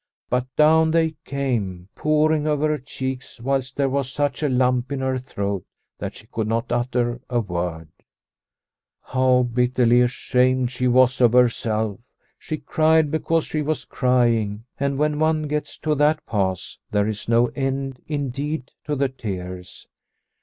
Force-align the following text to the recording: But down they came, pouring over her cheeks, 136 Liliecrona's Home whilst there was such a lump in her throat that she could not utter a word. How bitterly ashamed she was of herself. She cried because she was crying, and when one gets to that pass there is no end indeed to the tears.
But 0.31 0.47
down 0.55 0.89
they 0.89 1.13
came, 1.25 1.87
pouring 1.93 2.47
over 2.47 2.69
her 2.69 2.79
cheeks, 2.79 3.39
136 3.39 3.39
Liliecrona's 3.39 3.39
Home 3.39 3.47
whilst 3.47 3.75
there 3.75 3.87
was 3.87 4.11
such 4.11 4.41
a 4.41 4.49
lump 4.49 4.91
in 4.91 4.99
her 5.01 5.19
throat 5.19 5.63
that 5.99 6.15
she 6.15 6.25
could 6.25 6.47
not 6.47 6.71
utter 6.71 7.21
a 7.29 7.39
word. 7.39 7.87
How 9.03 9.43
bitterly 9.43 10.01
ashamed 10.01 10.71
she 10.71 10.87
was 10.87 11.21
of 11.21 11.33
herself. 11.33 11.99
She 12.39 12.57
cried 12.57 13.11
because 13.11 13.45
she 13.45 13.61
was 13.61 13.85
crying, 13.85 14.63
and 14.79 14.97
when 14.97 15.19
one 15.19 15.43
gets 15.43 15.77
to 15.77 15.93
that 15.93 16.25
pass 16.25 16.79
there 16.89 17.07
is 17.07 17.29
no 17.29 17.49
end 17.55 18.01
indeed 18.07 18.71
to 18.85 18.95
the 18.95 19.09
tears. 19.09 19.87